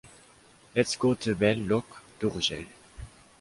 [0.75, 1.85] Let’s go to Bell-lloc
[2.19, 2.65] d'Urgell.